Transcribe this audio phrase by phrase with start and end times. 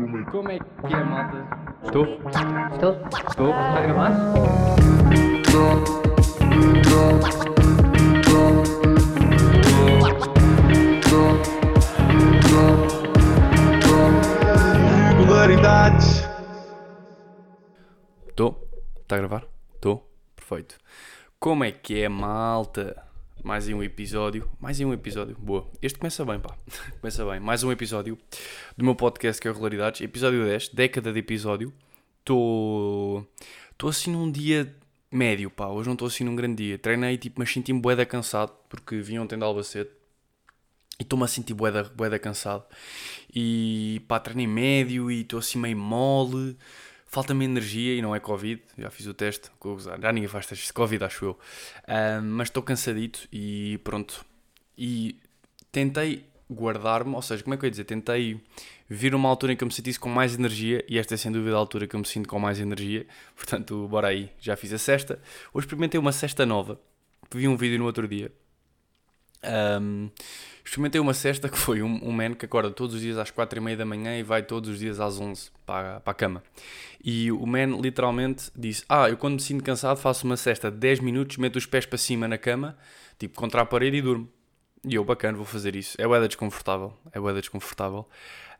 [0.00, 1.46] Como é que é, malta?
[1.84, 2.04] Estou?
[2.72, 2.92] Estou?
[3.28, 3.50] Estou?
[3.50, 5.30] Está a gravar?
[15.18, 16.24] Regularidades.
[18.26, 18.68] Estou?
[19.02, 19.46] Está a gravar?
[19.74, 20.10] Estou?
[20.34, 20.78] Perfeito.
[21.38, 23.09] Como é que é, malta?
[23.42, 24.48] Mais um episódio.
[24.60, 25.36] Mais um episódio.
[25.38, 25.66] Boa.
[25.80, 26.54] Este começa bem, pá.
[27.00, 27.40] começa bem.
[27.40, 28.18] Mais um episódio
[28.76, 30.02] do meu podcast que é o Regularidades.
[30.02, 31.72] Episódio 10, década de episódio.
[32.18, 33.26] Estou.
[33.84, 34.74] Assim num dia
[35.10, 35.68] médio, pá.
[35.68, 36.78] Hoje não estou assim num grande dia.
[36.78, 39.90] Treinei, tipo, mas senti-me bué cansado porque vim ontem de Albacete.
[40.98, 42.64] E estou-me a sentir bué da, bué da cansado.
[43.34, 46.58] E pá, treinei médio e estou assim meio mole.
[47.12, 48.62] Falta-me energia e não é Covid.
[48.78, 49.50] Já fiz o teste.
[50.00, 51.38] Já ninguém faz testes de Covid, acho eu.
[51.86, 54.24] Ah, mas estou cansadito e pronto.
[54.78, 55.18] E
[55.72, 57.84] tentei guardar-me, ou seja, como é que eu ia dizer?
[57.84, 58.40] Tentei
[58.88, 61.32] vir uma altura em que eu me sentisse com mais energia e esta é sem
[61.32, 63.04] dúvida a altura que eu me sinto com mais energia.
[63.34, 64.30] Portanto, bora aí.
[64.38, 65.20] Já fiz a cesta.
[65.52, 66.80] Hoje experimentei uma cesta nova.
[67.34, 68.30] Vi um vídeo no outro dia.
[69.42, 70.10] Um,
[70.64, 73.58] experimentei uma cesta que foi um, um man que acorda todos os dias às 4
[73.58, 76.42] e meia da manhã e vai todos os dias às 11 para, para a cama.
[77.02, 80.76] E o man literalmente disse: Ah, eu quando me sinto cansado faço uma cesta de
[80.76, 82.76] 10 minutos, meto os pés para cima na cama,
[83.18, 84.28] tipo contra a parede e durmo.
[84.84, 86.00] E eu, bacana, vou fazer isso.
[86.00, 86.94] É boeda desconfortável.
[87.12, 88.06] É boeda desconfortável.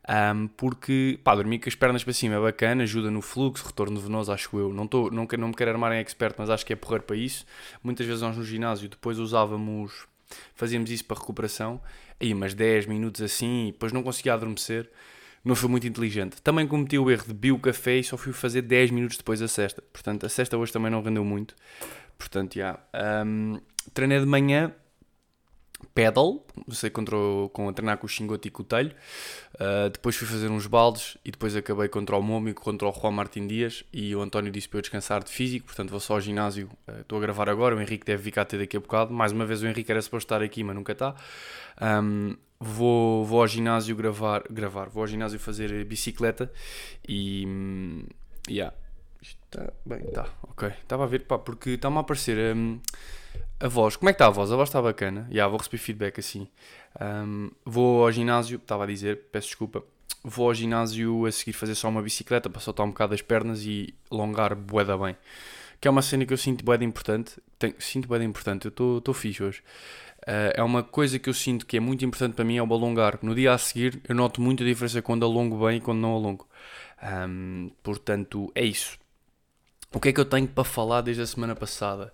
[0.09, 4.01] Um, porque, pá, dormir com as pernas para cima é bacana, ajuda no fluxo, retorno
[4.01, 4.73] venoso, acho eu.
[4.73, 7.17] Não, tô, não, não me quero armar em expert, mas acho que é porrer para
[7.17, 7.47] isso.
[7.83, 10.07] Muitas vezes nós no ginásio depois usávamos
[10.55, 11.81] fazíamos isso para recuperação,
[12.21, 14.91] aí mas 10 minutos assim, e depois não conseguia adormecer,
[15.45, 16.41] não foi muito inteligente.
[16.43, 19.41] Também cometi o erro de beber o café e só fui fazer 10 minutos depois
[19.41, 19.83] a cesta.
[19.93, 21.55] Portanto, a cesta hoje também não rendeu muito.
[22.19, 22.79] Portanto, já.
[23.25, 23.59] Um,
[23.95, 24.75] treinei de manhã,
[25.95, 28.95] pedal, sei contra o, com a treinar com o Xingote e com o Telho.
[29.55, 32.93] Uh, depois fui fazer uns baldes e depois acabei contra o Momo e contra o
[32.93, 33.85] Juan Martin Dias.
[33.93, 36.71] E o António disse para eu descansar de físico, portanto vou só ao ginásio.
[36.89, 37.77] Uh, estou a gravar agora.
[37.77, 39.13] O Henrique deve ficar até daqui a bocado.
[39.13, 41.15] Mais uma vez, o Henrique era suposto estar aqui, mas nunca está.
[41.81, 46.53] Um, vou, vou ao ginásio gravar, gravar, vou ao ginásio fazer bicicleta
[47.09, 47.45] e.
[47.47, 48.05] Um,
[48.49, 48.75] yeah.
[49.23, 50.69] Está bem, está, ok.
[50.69, 52.57] Estava a ver, pá, porque está-me a aparecer.
[52.57, 52.81] Um,
[53.61, 54.51] a voz, como é que está a voz?
[54.51, 55.29] A voz está bacana.
[55.31, 56.49] Já, vou receber feedback assim.
[56.99, 59.85] Um, vou ao ginásio, estava a dizer, peço desculpa.
[60.25, 63.63] Vou ao ginásio a seguir fazer só uma bicicleta para soltar um bocado as pernas
[63.65, 65.15] e alongar boeda bem.
[65.79, 67.35] Que é uma cena que eu sinto boeda importante.
[67.59, 69.63] Tenho, sinto boeda importante, eu estou fixe hoje.
[70.23, 72.73] Uh, é uma coisa que eu sinto que é muito importante para mim é o
[72.73, 73.19] alongar.
[73.23, 76.49] No dia a seguir eu noto muita diferença quando alongo bem e quando não alongo.
[77.03, 78.99] Um, portanto, é isso.
[79.93, 82.13] O que é que eu tenho para falar desde a semana passada?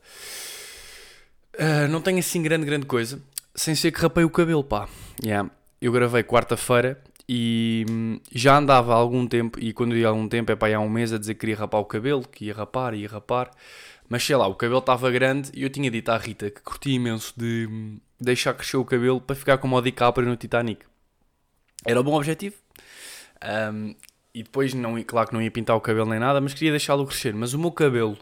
[1.58, 3.20] Uh, não tenho assim grande, grande coisa.
[3.54, 4.88] Sem ser que rapei o cabelo, pá.
[5.24, 5.50] Yeah.
[5.80, 9.58] Eu gravei quarta-feira e hum, já andava há algum tempo.
[9.58, 11.56] E quando digo há algum tempo é para há um mês a dizer que queria
[11.56, 13.50] rapar o cabelo, que ia rapar, ia rapar.
[14.08, 16.92] Mas sei lá, o cabelo estava grande e eu tinha dito à Rita que curti
[16.92, 20.84] imenso de hum, deixar crescer o cabelo para ficar como o DiCaprio no Titanic.
[21.84, 22.56] Era um bom objetivo.
[23.72, 23.94] Um,
[24.34, 27.06] e depois, não, claro que não ia pintar o cabelo nem nada, mas queria deixá-lo
[27.06, 27.34] crescer.
[27.34, 28.18] Mas o meu cabelo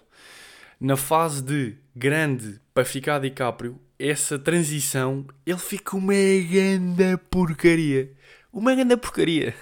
[0.81, 8.12] na fase de grande para ficar DiCaprio, essa transição, ele fica uma grande porcaria.
[8.53, 9.55] Uma grande porcaria.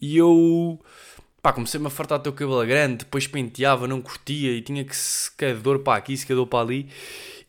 [0.00, 0.80] E eu,
[1.42, 4.96] pá, comecei-me a fartar do teu cabelo grande, depois penteava, não curtia e tinha que
[4.96, 6.88] secador para aqui, secador para ali.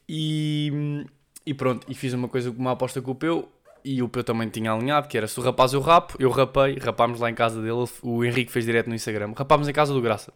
[0.08, 1.06] E,
[1.46, 3.50] e pronto, e fiz uma coisa uma aposta com o Peu.
[3.84, 6.78] E o Peu também tinha alinhado, que era se o rapaz eu rapo, eu rapei,
[6.78, 10.02] rapámos lá em casa dele, o Henrique fez direto no Instagram, rapámos em casa do
[10.02, 10.34] Graça.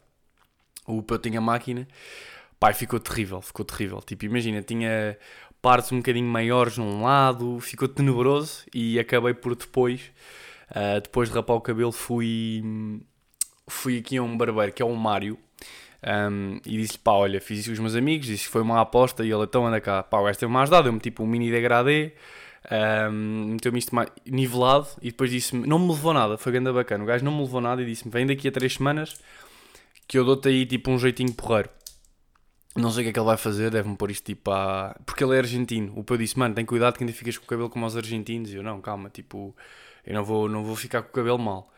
[0.88, 1.88] O Peu tinha máquina
[2.60, 4.02] Pai, ficou terrível, ficou terrível.
[4.02, 5.18] Tipo, imagina, tinha
[5.62, 10.02] partes um bocadinho maiores num lado, ficou tenebroso e acabei por depois,
[10.72, 12.64] uh, depois de rapar o cabelo, fui,
[13.68, 15.38] fui aqui a um barbeiro que é o Mário.
[16.32, 18.80] Um, e disse-lhe, pá, olha, fiz isso com os meus amigos, disse que foi uma
[18.80, 21.50] aposta e ele, então anda cá, pá, o gajo teve-me ajudado, deu-me tipo um mini
[21.50, 22.14] degradê,
[23.12, 23.96] um, meteu-me isto
[24.26, 27.42] nivelado e depois disse-me, não me levou nada, foi grande bacana, o gajo não me
[27.42, 29.16] levou nada e disse-me, vem daqui a três semanas
[30.08, 31.70] que eu dou-te aí tipo um jeitinho porreiro.
[32.78, 34.96] Não sei o que é que ele vai fazer, deve-me pôr isto tipo a.
[35.06, 35.94] Porque ele é argentino.
[35.96, 38.52] O Peu disse, mano, tem cuidado que ainda ficas com o cabelo como os argentinos.
[38.52, 39.56] E eu, não, calma, tipo,
[40.06, 41.72] eu não vou, não vou ficar com o cabelo mal.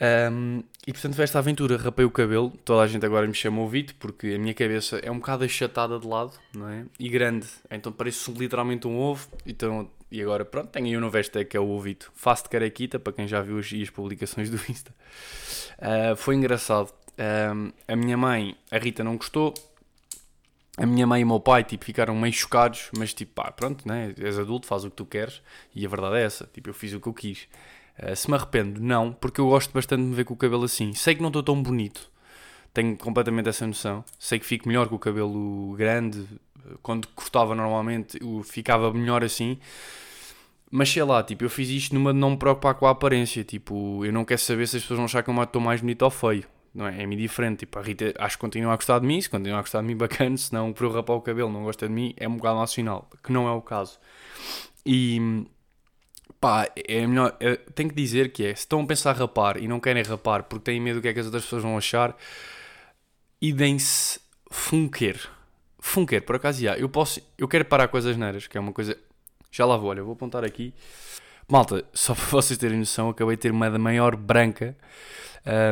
[0.00, 3.66] Um, e portanto foi esta aventura, rapei o cabelo, toda a gente agora me chama
[3.68, 6.86] Vito, porque a minha cabeça é um bocado achatada de lado, não é?
[6.98, 11.14] E grande, então parece literalmente um ovo, então, e agora pronto, tenho aí um novo
[11.14, 14.48] hashtag que é o Ovito, faço de carequita, para quem já viu as, as publicações
[14.48, 14.94] do Insta.
[15.78, 16.90] Uh, foi engraçado,
[17.54, 19.52] um, a minha mãe, a Rita não gostou,
[20.76, 23.86] a minha mãe e o meu pai tipo, ficaram meio chocados, mas tipo, pá, pronto,
[23.86, 24.14] né?
[24.18, 25.42] és adulto, faz o que tu queres,
[25.74, 27.48] e a verdade é essa, tipo, eu fiz o que eu quis.
[28.02, 30.64] Uh, se me arrependo, não, porque eu gosto bastante de me ver com o cabelo
[30.64, 30.94] assim.
[30.94, 32.10] Sei que não estou tão bonito,
[32.72, 34.04] tenho completamente essa noção.
[34.18, 36.26] Sei que fico melhor com o cabelo grande,
[36.82, 39.58] quando cortava normalmente, eu ficava melhor assim.
[40.70, 43.44] Mas sei lá, tipo, eu fiz isto numa de não me preocupar com a aparência.
[43.44, 46.02] Tipo, eu não quero saber se as pessoas vão achar que eu estou mais bonito
[46.02, 46.44] ou feio.
[46.74, 47.02] Não é?
[47.02, 47.60] É-me diferente.
[47.60, 49.20] Tipo, a Rita acho que continua a gostar de mim.
[49.20, 50.36] Se continua a gostar de mim, bacana.
[50.36, 53.08] Se não, por eu rapar o cabelo, não gosta de mim, é um bocado nacional.
[53.22, 53.98] Que não é o caso.
[54.84, 55.46] E
[56.40, 57.36] pá, é melhor.
[57.38, 60.44] É, tenho que dizer que é: se estão a pensar rapar e não querem rapar
[60.44, 62.16] porque têm medo do que é que as outras pessoas vão achar,
[63.40, 64.20] e deem-se
[64.50, 65.20] funker.
[65.78, 66.76] Funker, por acaso, já.
[66.76, 67.20] Eu posso.
[67.38, 68.96] Eu quero parar com as asneiras, que é uma coisa.
[69.50, 70.74] Já lá vou, olha, vou apontar aqui.
[71.48, 74.76] Malta, só para vocês terem noção, acabei de ter uma da maior branca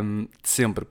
[0.02, 0.87] um, de sempre.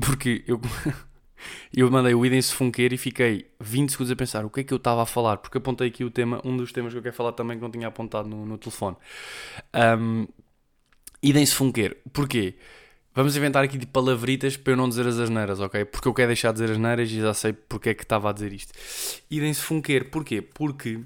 [0.00, 0.60] Porque eu.
[1.76, 4.72] eu mandei o Idem-se Funker e fiquei 20 segundos a pensar o que é que
[4.72, 7.14] eu estava a falar, porque apontei aqui o tema, um dos temas que eu quero
[7.14, 8.96] falar também que não tinha apontado no, no telefone.
[9.74, 10.26] Um,
[11.22, 11.96] Idem-se Funker.
[12.12, 12.54] Porquê?
[13.14, 15.84] Vamos inventar aqui de palavritas para eu não dizer as asneiras, ok?
[15.84, 18.28] Porque eu quero deixar de dizer as asneiras e já sei porque é que estava
[18.28, 18.72] a dizer isto.
[19.30, 20.42] Idem-se funker, porquê?
[20.42, 21.00] Porque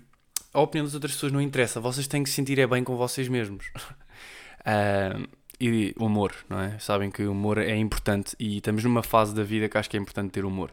[0.53, 2.97] a opinião das outras pessoas não interessa, vocês têm que se sentir é bem com
[2.97, 3.71] vocês mesmos.
[4.61, 5.29] uh,
[5.61, 6.79] e humor, não é?
[6.79, 9.97] Sabem que o humor é importante e estamos numa fase da vida que acho que
[9.97, 10.71] é importante ter humor.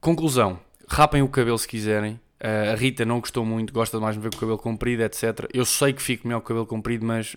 [0.00, 2.20] Conclusão: rapem o cabelo se quiserem.
[2.40, 5.48] Uh, a Rita não gostou muito, gosta mais de ver com o cabelo comprido, etc.
[5.52, 7.36] Eu sei que fico melhor com o cabelo comprido, mas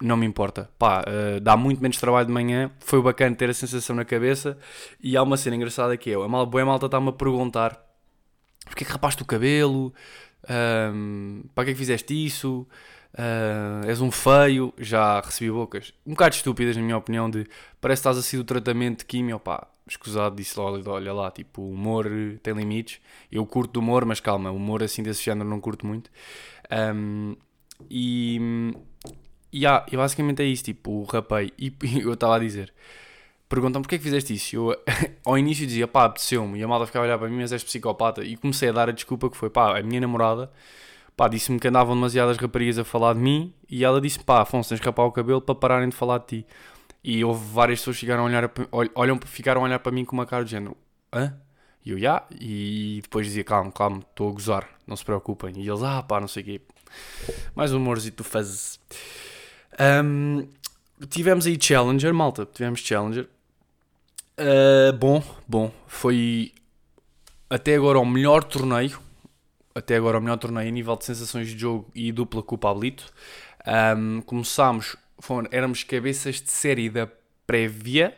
[0.00, 0.70] não me importa.
[0.78, 4.56] Pá, uh, dá muito menos trabalho de manhã, foi bacana ter a sensação na cabeça.
[5.02, 7.86] E há uma cena engraçada que é: a mal, boa malta está-me a perguntar
[8.66, 9.94] porque é que rapaste o cabelo,
[10.48, 12.66] um, para que é que fizeste isso,
[13.14, 14.72] uh, és um feio.
[14.78, 17.46] Já recebi bocas um bocado estúpidas, na minha opinião, de
[17.80, 19.38] parece que estás a ser do tratamento de químio.
[19.38, 22.08] Pá, escusado, disse lá, olha lá, tipo, o humor
[22.42, 23.00] tem limites.
[23.30, 26.10] Eu curto humor, mas calma, humor assim desse género não curto muito.
[26.70, 27.36] Um,
[27.90, 28.40] e
[29.52, 31.52] e e basicamente é isso, tipo, o rapei.
[31.58, 31.72] E
[32.02, 32.72] eu estava a dizer,
[33.48, 34.56] perguntam porquê é que fizeste isso?
[34.56, 34.76] Eu
[35.24, 36.58] ao início dizia, pá, apeteceu-me.
[36.58, 38.22] E a malta ficava a olhar para mim, mas és psicopata.
[38.24, 40.50] E comecei a dar a desculpa que foi, pá, a minha namorada,
[41.16, 43.52] pá, disse-me que andavam demasiadas raparigas a falar de mim.
[43.68, 46.26] E ela disse, pá, Afonso, tens que rapar o cabelo para pararem de falar de
[46.26, 46.46] ti.
[47.02, 48.50] E houve várias pessoas que ficaram a olhar,
[48.94, 50.76] olham, ficaram a olhar para mim com uma cara de género,
[51.14, 51.34] hã?
[51.84, 52.26] E eu, já, yeah.
[52.32, 55.54] e depois dizia, calma, calma, estou a gozar, não se preocupem.
[55.56, 56.60] E eles, ah, pá, não sei o quê.
[57.54, 58.80] Mais um humorzito fazes.
[60.04, 60.48] Um,
[61.08, 62.46] tivemos aí Challenger, malta.
[62.46, 63.28] Tivemos Challenger.
[64.38, 65.72] Uh, bom, bom.
[65.86, 66.52] Foi
[67.48, 69.00] até agora o melhor torneio.
[69.74, 72.58] Até agora o melhor torneio a nível de sensações de jogo e dupla com o
[72.58, 73.12] Pablito.
[73.96, 77.08] Um, começámos, foram, éramos cabeças de série da
[77.46, 78.16] prévia.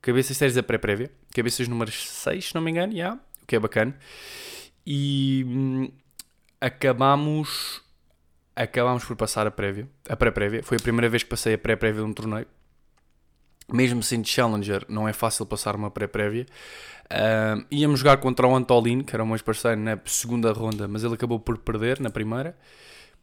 [0.00, 1.10] Cabeças de séries da pré-prévia.
[1.34, 3.96] Cabeças números 6, se não me engano, yeah, o que é bacana.
[4.86, 5.90] E hum,
[6.60, 7.80] acabámos
[8.54, 10.62] acabámos por passar a prévia, a pré-prévia.
[10.62, 12.46] Foi a primeira vez que passei a pré-prévia de um torneio.
[13.70, 16.46] Mesmo sendo Challenger, não é fácil passar uma pré-prévia.
[17.12, 21.04] Uh, íamos jogar contra o Antolin, que era o meu parceiro na segunda ronda, mas
[21.04, 22.56] ele acabou por perder na primeira.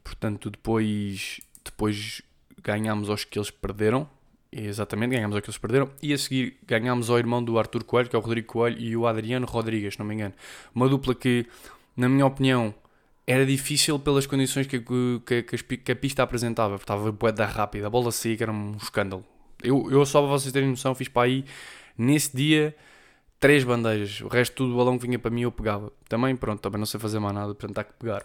[0.02, 2.22] Portanto, depois, depois
[2.62, 4.08] ganhámos aos que eles perderam.
[4.52, 5.90] Exatamente, ganhámos aos que eles perderam.
[6.02, 8.96] E a seguir ganhámos ao irmão do Arthur Coelho, que é o Rodrigo Coelho, e
[8.96, 10.34] o Adriano Rodrigues, não me engano.
[10.74, 11.46] Uma dupla que,
[11.96, 12.74] na minha opinião,
[13.26, 16.76] era difícil pelas condições que, que, que, que a pista apresentava.
[16.76, 19.24] Estava boeda rápida, a bola que era um escândalo.
[19.62, 21.44] Eu, eu só para vocês terem noção, fiz para aí,
[21.96, 22.74] nesse dia,
[23.38, 24.20] três bandejas.
[24.20, 25.92] O resto tudo, o balão que vinha para mim eu pegava.
[26.08, 28.22] Também, pronto, também não sei fazer mais nada, portanto há que pegar.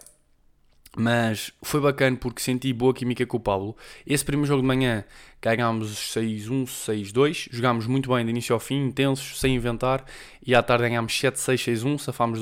[0.98, 3.76] Mas foi bacana porque senti boa química com o Pablo.
[4.06, 5.04] Esse primeiro jogo de manhã
[5.42, 7.48] ganhámos 6-1, 6-2.
[7.52, 10.06] Jogámos muito bem de início ao fim, intensos, sem inventar.
[10.44, 11.98] E à tarde ganhámos 7-6, 6-1.
[11.98, 12.40] Safámos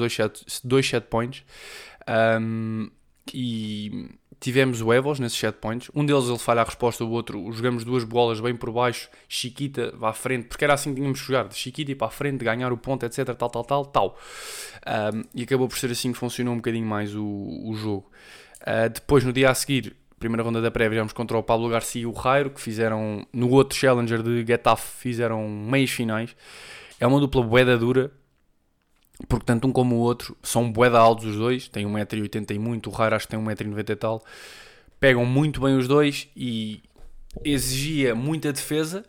[0.62, 1.42] 2 set points.
[2.40, 2.90] Um,
[3.32, 4.10] e
[4.44, 5.90] tivemos o Evos nesses set points.
[5.94, 9.90] Um deles ele falha a resposta, o outro jogamos duas bolas bem por baixo, Chiquita
[9.96, 12.10] vá à frente, porque era assim que tínhamos que jogar, de Chiquita ir para a
[12.10, 13.34] frente, ganhar o ponto, etc.
[13.34, 14.18] Tal, tal, tal, tal.
[14.86, 18.10] Um, e acabou por ser assim que funcionou um bocadinho mais o, o jogo.
[18.60, 22.02] Uh, depois, no dia a seguir, primeira ronda da prévia, viemos contra o Pablo Garcia
[22.02, 26.36] e o Rairo, que fizeram no outro Challenger de Getafe, fizeram meios finais.
[27.00, 28.12] É uma dupla boeda dura,
[29.28, 32.90] porque tanto um como o outro são boeda altos os dois, têm 1,80m e muito,
[32.90, 34.24] o Rairo acho que tem 1,90m e tal.
[34.98, 36.82] Pegam muito bem os dois e
[37.44, 39.04] exigia muita defesa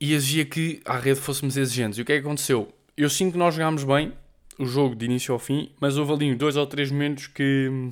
[0.00, 1.98] e exigia que à rede fôssemos exigentes.
[1.98, 2.72] E o que é que aconteceu?
[2.96, 4.12] Eu sinto que nós jogámos bem
[4.58, 7.90] o jogo de início ao fim, mas houve ali dois ou três momentos que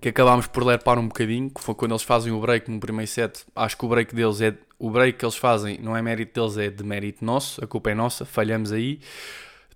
[0.00, 3.10] que acabámos por lerpar um bocadinho, que foi quando eles fazem o break no primeiro
[3.10, 3.44] set.
[3.54, 6.58] Acho que o break deles é o break que eles fazem não é mérito deles,
[6.58, 9.00] é de mérito nosso, a culpa é nossa, falhamos aí.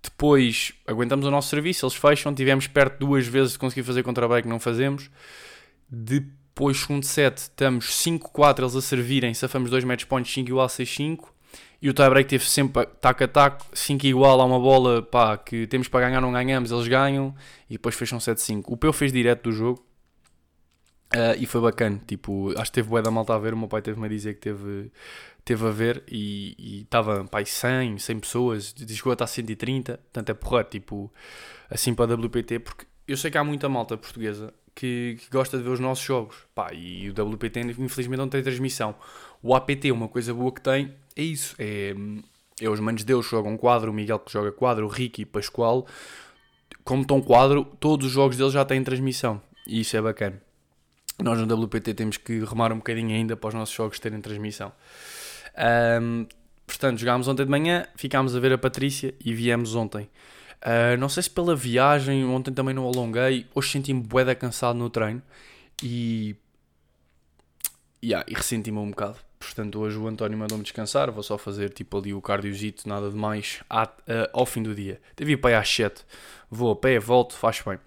[0.01, 4.47] Depois aguentamos o nosso serviço, eles fecham, tivemos perto duas vezes de conseguir fazer contra-break,
[4.47, 5.09] não fazemos.
[5.89, 11.29] Depois segundo set, estamos 5-4, eles a servirem, safamos 2 match points, 5 igual, 6-5.
[11.81, 15.65] E o tiebreak teve sempre taco a taco, 5 igual, há uma bola pá, que
[15.65, 17.33] temos para ganhar, não ganhamos, eles ganham.
[17.69, 18.65] E depois fecham 7-5.
[18.67, 19.88] O Peu fez direto do jogo.
[21.13, 23.67] Uh, e foi bacana, tipo, acho que teve bué da malta a ver, o meu
[23.67, 24.91] pai teve-me a dizer que teve,
[25.43, 30.33] teve a ver e estava, pai, 100, 100 pessoas, chegou a estar 130, portanto é
[30.35, 31.11] porra, tipo,
[31.67, 35.57] assim para a WPT, porque eu sei que há muita malta portuguesa que, que, gosta
[35.57, 36.35] de ver os nossos jogos.
[36.53, 38.95] Pá, e o WPT infelizmente não tem transmissão.
[39.41, 41.55] O APT, uma coisa boa que tem, é isso.
[41.59, 41.93] É,
[42.61, 45.85] é os Manos Deus que jogam quadro, o Miguel que joga quadro, o Ricky Pascoal.
[46.83, 49.41] Como estão quadro, todos os jogos deles já têm transmissão.
[49.67, 50.41] E isso é bacana.
[51.21, 54.71] Nós no WPT temos que remar um bocadinho ainda para os nossos jogos terem transmissão.
[56.01, 56.25] Um,
[56.65, 60.09] portanto, jogámos ontem de manhã, ficámos a ver a Patrícia e viemos ontem.
[60.61, 64.89] Uh, não sei se pela viagem, ontem também não alonguei, hoje senti-me bué cansado no
[64.89, 65.21] treino
[65.81, 66.35] e,
[68.03, 69.17] yeah, e ressenti-me um bocado.
[69.39, 73.15] Portanto, hoje o António mandou-me descansar, vou só fazer tipo ali o cardiozito, nada de
[73.15, 75.01] mais, uh, ao fim do dia.
[75.15, 76.05] Devi ir para aí às 7,
[76.51, 77.79] vou a pé, volto, faz bem.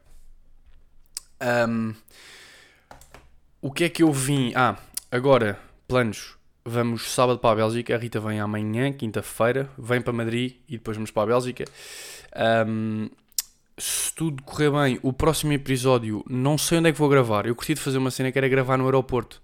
[1.68, 1.94] Um,
[3.62, 4.52] o que é que eu vim?
[4.56, 4.76] Ah,
[5.10, 6.36] agora, planos.
[6.64, 10.96] Vamos sábado para a Bélgica, a Rita vem amanhã, quinta-feira, vem para Madrid e depois
[10.96, 11.64] vamos para a Bélgica.
[12.68, 13.08] Um,
[13.76, 17.46] se tudo correr bem, o próximo episódio não sei onde é que vou gravar.
[17.46, 19.42] Eu curti de fazer uma cena que era gravar no aeroporto.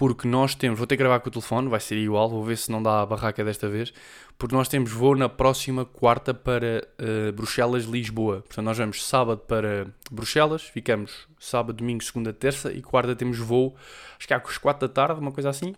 [0.00, 2.56] Porque nós temos, vou ter que gravar com o telefone, vai ser igual, vou ver
[2.56, 3.92] se não dá a barraca desta vez.
[4.38, 8.36] Porque nós temos voo na próxima quarta para uh, Bruxelas, Lisboa.
[8.36, 13.76] Portanto, nós vamos sábado para Bruxelas, ficamos sábado, domingo, segunda, terça e quarta temos voo,
[14.18, 15.72] acho que é às quatro da tarde, uma coisa assim.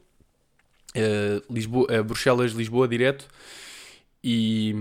[0.94, 3.26] Uh, Lisboa, uh, Bruxelas, Lisboa, direto.
[4.22, 4.72] E,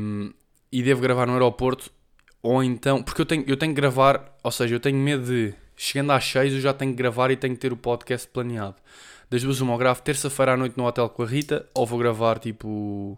[0.72, 1.90] e devo gravar no aeroporto,
[2.44, 5.52] ou então, porque eu tenho, eu tenho que gravar, ou seja, eu tenho medo de,
[5.76, 8.76] chegando às 6, eu já tenho que gravar e tenho que ter o podcast planeado.
[9.32, 11.98] Das duas, uma, eu gravo terça-feira à noite no hotel com a Rita, ou vou
[11.98, 13.18] gravar tipo.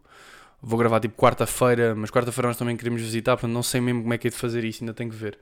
[0.61, 4.13] Vou gravar tipo quarta-feira, mas quarta-feira nós também queremos visitar, portanto não sei mesmo como
[4.13, 5.39] é que é de fazer isso, ainda tenho que ver.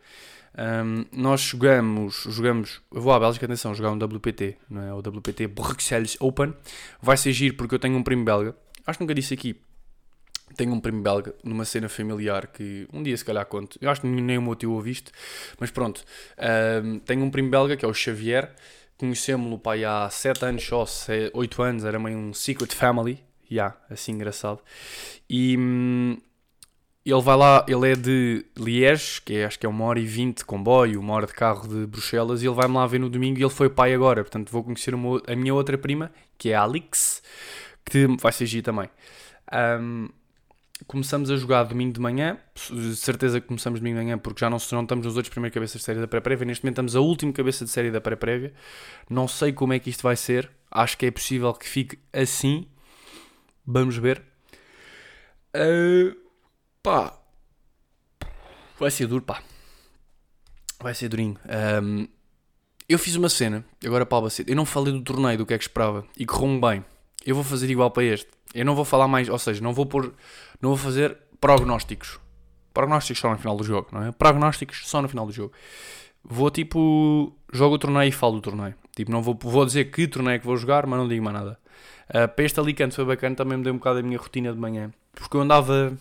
[0.57, 4.93] Um, nós jogamos, jogamos, eu vou à Bélgica, atenção, jogar um WPT, não é?
[4.93, 6.53] O WPT Bruxelles Open.
[7.01, 8.55] Vai ser giro porque eu tenho um primo belga,
[8.87, 9.61] acho que nunca disse aqui,
[10.55, 13.77] tenho um primo belga numa cena familiar que um dia se calhar conto.
[13.81, 15.11] Eu acho que nem o meu tio ouviste,
[15.59, 16.03] mas pronto.
[16.83, 18.55] Um, tenho um primo belga que é o Xavier.
[19.01, 20.85] Conhecemos-lo pai há 7 anos só,
[21.33, 23.17] 8 anos, era meio um secret family.
[23.51, 24.59] Yeah, assim engraçado.
[25.27, 26.17] E hum,
[27.03, 30.05] ele vai lá, ele é de Liège, que é, acho que é uma hora e
[30.05, 33.09] vinte de comboio, uma hora de carro de Bruxelas, e ele vai-me lá ver no
[33.09, 34.23] domingo e ele foi pai agora.
[34.23, 37.23] Portanto, vou conhecer uma, a minha outra prima, que é a Alix,
[37.83, 38.87] que vai ser G também.
[39.51, 40.09] Um,
[40.85, 42.37] começamos a jogar domingo de manhã,
[42.95, 45.79] certeza que começamos domingo de manhã porque já não, não estamos nos outros primeiros cabeças
[45.79, 48.53] de série da pré-prévia, neste momento estamos a última cabeça de série da pré-prévia,
[49.09, 52.67] não sei como é que isto vai ser, acho que é possível que fique assim,
[53.65, 54.21] vamos ver.
[55.55, 56.15] Uh,
[56.81, 57.17] pá,
[58.79, 59.43] vai ser duro, pá,
[60.79, 61.37] vai ser durinho.
[61.83, 62.07] Um,
[62.87, 65.57] eu fiz uma cena, agora para o eu não falei do torneio, do que é
[65.57, 66.90] que esperava, e correu-me bem.
[67.25, 68.27] Eu vou fazer igual para este.
[68.53, 70.13] Eu não vou falar mais, ou seja, não vou pôr
[70.61, 72.19] não vou fazer prognósticos.
[72.73, 74.11] Prognósticos só no final do jogo, não é?
[74.11, 75.53] Prognósticos só no final do jogo.
[76.23, 77.35] Vou tipo.
[77.51, 78.75] Jogo o torneio e falo do torneio.
[78.95, 81.35] Tipo, não vou, vou dizer que torneio é que vou jogar, mas não digo mais
[81.35, 81.59] nada.
[82.09, 84.59] Uh, para este Alicante foi bacana, também me deu um bocado a minha rotina de
[84.59, 84.91] manhã.
[85.13, 85.97] Porque eu andava.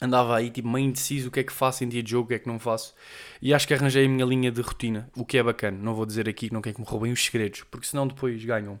[0.00, 2.28] Andava aí tipo meio indeciso o que é que faço em dia de jogo, o
[2.28, 2.94] que é que não faço.
[3.40, 5.78] E acho que arranjei a minha linha de rotina, o que é bacana.
[5.80, 8.44] Não vou dizer aqui que não quero que me roubem os segredos, porque senão depois
[8.44, 8.80] ganham.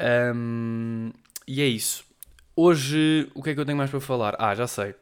[0.00, 1.10] Um,
[1.46, 2.04] e é isso.
[2.56, 4.36] Hoje, o que é que eu tenho mais para falar?
[4.38, 4.94] Ah, já sei.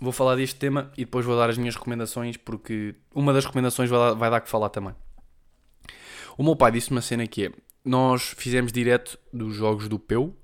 [0.00, 3.88] Vou falar deste tema e depois vou dar as minhas recomendações, porque uma das recomendações
[3.88, 4.94] vai dar, vai dar que falar também.
[6.36, 7.52] O meu pai disse uma cena que é:
[7.84, 10.34] nós fizemos direto dos jogos do Peu.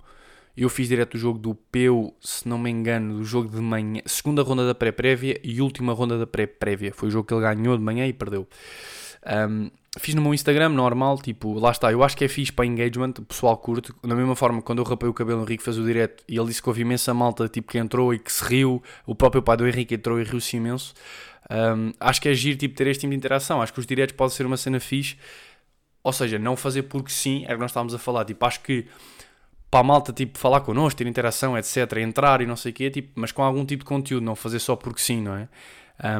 [0.56, 4.02] Eu fiz direto do jogo do Peu, se não me engano, do jogo de manhã,
[4.04, 6.92] segunda ronda da pré-prévia e última ronda da pré-prévia.
[6.92, 8.46] Foi o jogo que ele ganhou de manhã e perdeu.
[9.48, 12.64] Um, Fiz no meu Instagram, normal, tipo, lá está, eu acho que é fixe para
[12.64, 13.92] engagement, pessoal curte.
[14.04, 16.46] Da mesma forma, quando eu rapei o cabelo, o Henrique fez o direto e ele
[16.46, 18.80] disse que houve imensa malta, tipo, que entrou e que se riu.
[19.04, 20.94] O próprio pai do Henrique entrou e riu-se imenso.
[21.50, 23.60] Um, acho que é giro, tipo, ter este tipo de interação.
[23.60, 25.16] Acho que os diretos podem ser uma cena fixe.
[26.04, 28.24] Ou seja, não fazer porque sim, é o que nós estávamos a falar.
[28.24, 28.86] Tipo, acho que
[29.68, 32.90] para a malta, tipo, falar connosco, ter interação, etc., entrar e não sei o quê,
[32.90, 35.48] tipo, mas com algum tipo de conteúdo, não fazer só porque sim, não é?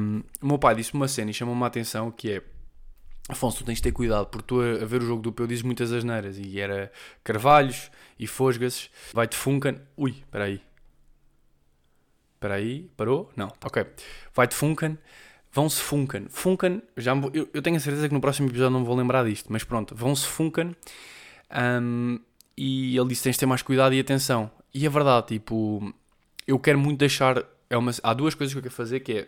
[0.01, 2.43] Um, o meu pai disse-me uma cena e chamou-me a atenção que é
[3.33, 5.63] Afonso, tu tens de ter cuidado, porque tu a, ver o jogo do Peu dizes
[5.63, 6.91] muitas asneiras e era
[7.23, 9.77] Carvalhos e Fosgas, vai-te Funcan.
[9.97, 10.61] Ui, espera aí.
[12.35, 13.31] Espera aí, parou?
[13.37, 13.87] Não, ok.
[14.35, 14.97] Vai-te Funcan,
[15.53, 16.27] vão-se Funken.
[16.31, 19.53] Funken, já eu, eu tenho a certeza que no próximo episódio não vou lembrar disto,
[19.53, 20.75] mas pronto, vão-se Funken.
[21.51, 22.19] Um,
[22.57, 24.51] e ele disse: tens de ter mais cuidado e atenção.
[24.73, 25.93] E é verdade, tipo,
[26.47, 27.45] eu quero muito deixar.
[27.71, 29.27] É uma, há duas coisas que eu quero fazer: que é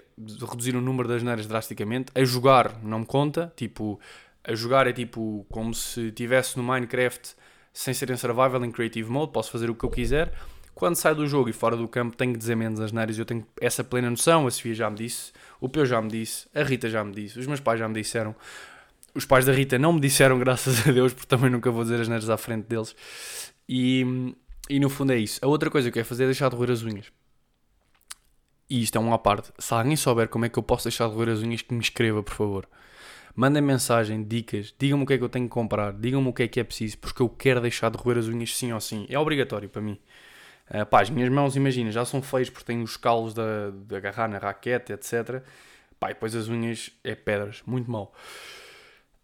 [0.50, 2.10] reduzir o número das neiras drasticamente.
[2.12, 4.00] A jogar não me conta, tipo,
[4.42, 7.36] a jogar é tipo como se estivesse no Minecraft
[7.72, 10.32] sem ser em survival, em creative mode, posso fazer o que eu quiser.
[10.74, 13.18] Quando saio do jogo e fora do campo, tenho que dizer menos as neiras.
[13.18, 14.46] Eu tenho essa plena noção.
[14.46, 17.38] A Sofia já me disse, o Peu já me disse, a Rita já me disse,
[17.38, 18.34] os meus pais já me disseram.
[19.14, 22.00] Os pais da Rita não me disseram, graças a Deus, porque também nunca vou dizer
[22.00, 22.96] as neiras à frente deles.
[23.68, 24.34] E,
[24.68, 25.38] e no fundo é isso.
[25.42, 27.12] A outra coisa que eu quero fazer é deixar de roer as unhas.
[28.68, 29.52] E isto é um à parte.
[29.58, 31.80] Se alguém souber como é que eu posso deixar de roer as unhas, que me
[31.80, 32.68] escreva, por favor.
[33.34, 36.42] Mandem mensagem, dicas, digam-me o que é que eu tenho que comprar, digam-me o que
[36.42, 39.06] é que é preciso, porque eu quero deixar de roer as unhas sim ou sim.
[39.08, 39.98] É obrigatório para mim.
[40.68, 43.96] Uh, pá, as minhas mãos, imagina, já são feias porque têm os calos da, de
[43.96, 45.42] agarrar na raquete, etc.
[45.98, 48.12] Pá, e depois as unhas é pedras, muito mal.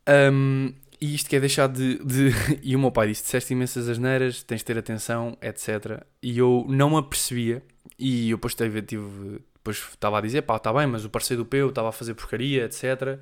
[0.08, 2.30] Um, e isto quer deixar de, de.
[2.62, 6.02] E o meu pai disse: disseste imensas asneiras, tens de ter atenção, etc.
[6.22, 7.62] E eu não me apercebia.
[7.98, 8.80] E eu depois tive.
[8.80, 12.14] depois estava a dizer: pá, está bem, mas o parceiro do Peu estava a fazer
[12.14, 13.18] porcaria, etc.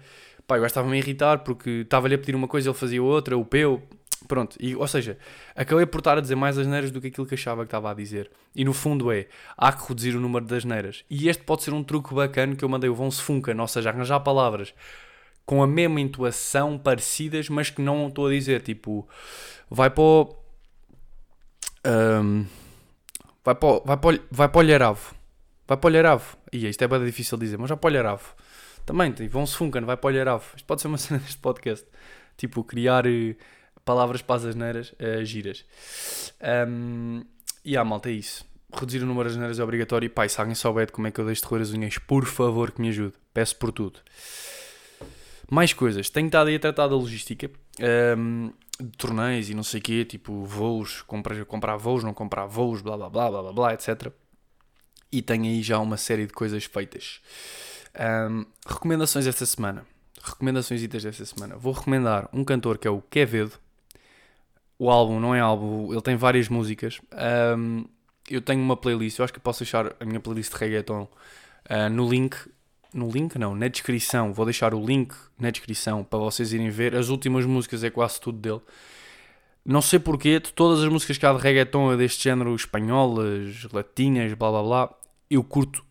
[0.46, 3.44] Pá, eu estava-me a irritar porque estava-lhe a pedir uma coisa ele fazia outra, o
[3.44, 3.82] Peu.
[4.26, 5.18] Pronto, e, ou seja,
[5.54, 7.94] acabei por estar a dizer mais asneiras do que aquilo que achava que estava a
[7.94, 8.30] dizer.
[8.54, 11.04] E no fundo é, há que reduzir o número das asneiras.
[11.08, 13.90] E este pode ser um truque bacana que eu mandei o Se Funken, ou seja,
[13.90, 14.74] arranjar palavras
[15.46, 19.08] com a mesma intuação, parecidas, mas que não estou a dizer, tipo,
[19.70, 20.36] vai para o...
[21.86, 22.44] Um,
[23.44, 25.14] vai para o, vai para o, vai para o Olharavo.
[25.68, 26.36] Vai para o Olharavo.
[26.52, 28.34] E isto é bem difícil dizer, mas vai para o Olharavo.
[28.84, 30.44] Também, tipo, vão-se Funken, vai para o Olharavo.
[30.56, 31.86] Isto pode ser uma cena deste podcast.
[32.36, 33.36] Tipo, criar uh,
[33.84, 35.64] palavras para as asneiras uh, giras.
[36.68, 37.22] Um,
[37.64, 38.44] e a malta, é isso.
[38.74, 40.06] Reduzir o número de asneiras é obrigatório.
[40.06, 41.98] E pá, se alguém souber de como é que eu deixo de roer as unhas,
[41.98, 43.14] por favor que me ajude.
[43.32, 44.00] Peço por tudo.
[45.50, 46.10] Mais coisas.
[46.10, 47.50] Tenho estado aí a tratar da logística.
[48.16, 50.04] Um, de torneios e não sei o quê.
[50.04, 51.02] Tipo, voos.
[51.02, 54.12] Comprar, comprar voos, não comprar voos, blá blá blá blá blá, blá etc.
[55.10, 57.20] E tenho aí já uma série de coisas feitas.
[58.30, 59.86] Um, recomendações esta semana.
[60.22, 61.56] Recomendações desta semana.
[61.56, 63.52] Vou recomendar um cantor que é o Quevedo.
[64.78, 67.00] O álbum não é álbum, ele tem várias músicas.
[67.56, 67.86] Um,
[68.28, 71.88] eu tenho uma playlist, eu acho que posso deixar a minha playlist de reggaeton uh,
[71.90, 72.36] no link.
[72.96, 74.32] No link, não, na descrição.
[74.32, 76.96] Vou deixar o link na descrição para vocês irem ver.
[76.96, 78.62] As últimas músicas é quase tudo dele.
[79.62, 83.64] Não sei porquê, de todas as músicas que há de reggaeton é deste género, espanholas,
[83.70, 84.94] latinas, blá blá blá,
[85.28, 85.84] eu curto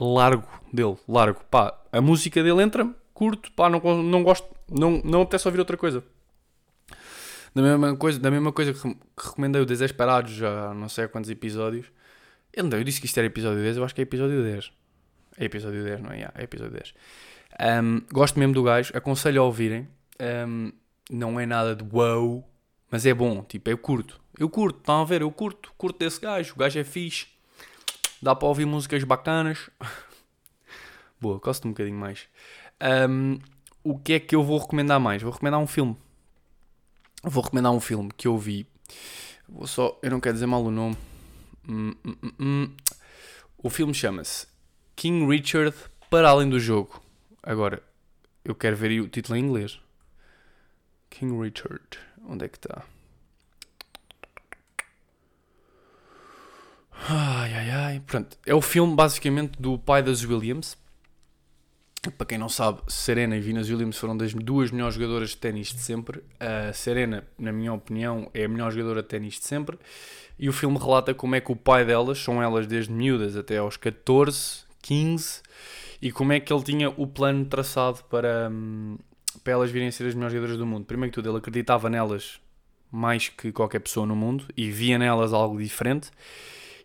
[0.00, 1.44] largo dele, largo.
[1.50, 5.76] Pá, a música dele entra, curto, pá, não, não gosto, não, não apetece ouvir outra
[5.76, 6.02] coisa.
[7.54, 11.08] Da mesma coisa, da mesma coisa que, que recomendei o Desesperados já não sei há
[11.08, 11.86] quantos episódios.
[12.56, 14.70] Não, eu disse que isto era episódio 10, eu acho que é episódio 10.
[15.38, 16.16] É episódio 10, não é?
[16.16, 16.94] Yeah, é episódio 10.
[17.82, 19.88] Um, gosto mesmo do gajo, aconselho a ouvirem.
[20.48, 20.72] Um,
[21.10, 22.44] não é nada de wow,
[22.90, 24.20] mas é bom, tipo, eu curto.
[24.38, 25.22] Eu curto, estão a ver?
[25.22, 26.54] Eu curto, curto desse gajo.
[26.54, 27.26] O gajo é fixe.
[28.20, 29.70] Dá para ouvir músicas bacanas.
[31.20, 32.28] Boa, gosto um bocadinho mais.
[33.08, 33.38] Um,
[33.82, 35.22] o que é que eu vou recomendar mais?
[35.22, 35.96] Vou recomendar um filme.
[37.22, 38.66] Vou recomendar um filme que eu vi.
[39.48, 40.96] Vou só, eu não quero dizer mal o nome.
[41.68, 42.70] Hum, hum, hum,
[43.58, 44.46] o filme chama-se
[44.96, 45.76] King Richard
[46.08, 47.02] para além do jogo.
[47.42, 47.82] Agora,
[48.42, 49.78] eu quero ver o título em inglês.
[51.10, 51.98] King Richard.
[52.26, 52.82] Onde é que está?
[57.08, 58.02] Ai, ai, ai.
[58.06, 60.78] Pronto, é o filme basicamente do pai das Williams.
[62.16, 65.74] Para quem não sabe, Serena e Venus Williams foram das duas melhores jogadoras de ténis
[65.74, 66.22] de sempre.
[66.40, 69.78] A Serena, na minha opinião, é a melhor jogadora de ténis de sempre.
[70.38, 73.58] E o filme relata como é que o pai delas, são elas desde miúdas até
[73.58, 75.42] aos 14, 15,
[76.00, 78.96] e como é que ele tinha o plano traçado para, hum,
[79.42, 80.84] para elas virem a ser as melhores jogadoras do mundo.
[80.84, 82.40] Primeiro que tudo, ele acreditava nelas
[82.90, 86.10] mais que qualquer pessoa no mundo e via nelas algo diferente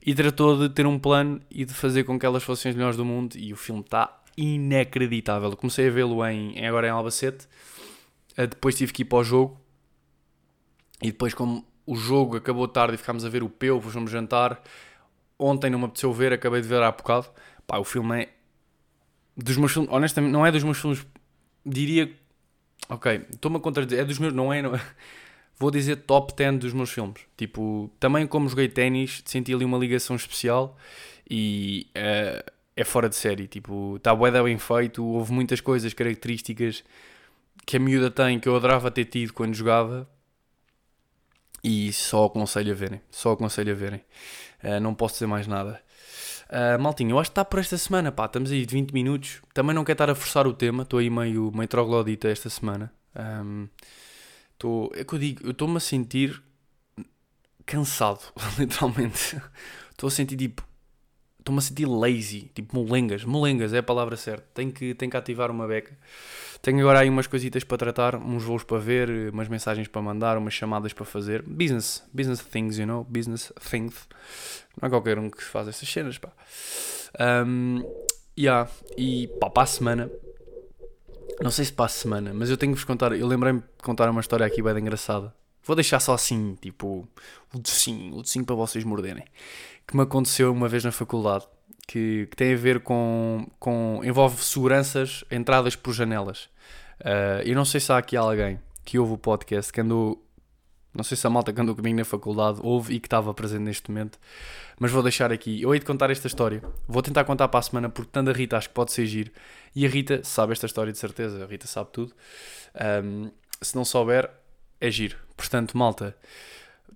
[0.03, 2.97] e tratou de ter um plano e de fazer com que elas fossem as melhores
[2.97, 5.55] do mundo e o filme está inacreditável.
[5.55, 7.47] Comecei a vê-lo em, agora em Albacete,
[8.35, 9.59] depois tive que ir para o jogo
[11.01, 14.61] e depois como o jogo acabou tarde e ficámos a ver o Peu, fomos jantar.
[15.37, 17.27] Ontem não me apeteceu ver, acabei de ver há bocado.
[17.71, 18.29] Pá, o filme é
[19.37, 21.07] dos meus filmes, honestamente, não é dos meus filmes,
[21.65, 22.13] diria,
[22.89, 24.81] ok, estou-me a contradizer, é dos meus, não é, não é
[25.57, 27.21] vou dizer top 10 dos meus filmes.
[27.37, 30.77] Tipo, também como joguei ténis, senti ali uma ligação especial
[31.29, 33.47] e uh, é fora de série.
[33.47, 36.83] Tipo, está bué bem feito, houve muitas coisas, características
[37.65, 40.09] que a miúda tem que eu adorava ter tido quando jogava
[41.63, 43.01] e só aconselho a verem.
[43.09, 44.01] Só aconselho a verem.
[44.61, 45.81] Uh, não posso dizer mais nada.
[46.51, 49.41] Uh, maltinho, eu acho que está por esta semana, pá, estamos aí de 20 minutos.
[49.53, 52.91] Também não quero estar a forçar o tema, estou aí meio, meio troglodita esta semana.
[53.15, 53.69] Um,
[54.57, 56.43] tô, é que eu digo, eu estou-me a sentir
[57.65, 58.19] cansado,
[58.59, 59.41] literalmente.
[59.91, 60.67] Estou a sentir tipo,
[61.41, 64.45] estou-me a sentir lazy, tipo molengas, molengas é a palavra certa.
[64.53, 65.97] Tenho que, tenho que ativar uma beca.
[66.61, 70.37] Tenho agora aí umas coisitas para tratar, uns voos para ver, umas mensagens para mandar,
[70.37, 71.41] umas chamadas para fazer.
[71.41, 74.07] Business, business things, you know, business things.
[74.79, 76.31] Não é qualquer um que faz essas cenas, pá.
[77.45, 77.83] Um,
[78.37, 78.69] yeah.
[78.95, 80.11] E pá, para a semana,
[81.41, 83.83] não sei se para a semana, mas eu tenho que vos contar, eu lembrei-me de
[83.83, 85.33] contar uma história aqui bem engraçada.
[85.63, 87.07] Vou deixar só assim, tipo,
[87.53, 89.25] o docinho, o docinho para vocês morderem.
[89.87, 91.45] Que me aconteceu uma vez na faculdade
[91.87, 94.01] que, que tem a ver com, com.
[94.03, 96.49] envolve seguranças, entradas por janelas.
[97.01, 100.25] Uh, eu não sei se há aqui alguém que ouve o podcast que andou.
[100.93, 103.61] Não sei se a malta que andou comigo na faculdade ouve e que estava presente
[103.61, 104.19] neste momento,
[104.77, 105.61] mas vou deixar aqui.
[105.61, 106.61] Eu hei de contar esta história.
[106.87, 109.31] Vou tentar contar para a semana porque tanto a Rita acho que pode ser giro.
[109.75, 111.43] E a Rita sabe esta história de certeza.
[111.43, 112.13] A Rita sabe tudo.
[113.03, 114.29] Um, se não souber,
[114.81, 115.15] é giro.
[115.37, 116.15] Portanto, malta,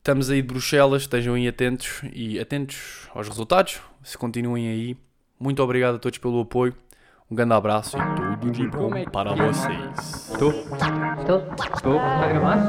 [0.05, 3.79] Estamos aí de Bruxelas, estejam aí atentos e atentos aos resultados.
[4.03, 4.95] Se continuem aí.
[5.39, 6.75] Muito obrigado a todos pelo apoio.
[7.29, 10.29] Um grande abraço e tudo de bom para vocês.
[10.31, 10.51] Estou?
[10.51, 11.43] Estou?
[11.73, 11.95] Estou?
[11.95, 12.59] Está a gravar?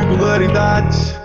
[0.00, 1.19] Regularidades